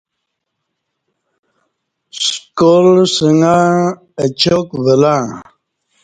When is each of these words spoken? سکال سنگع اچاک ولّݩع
سکال 2.25 2.87
سنگع 3.15 3.61
اچاک 4.23 4.67
ولّݩع 4.85 5.23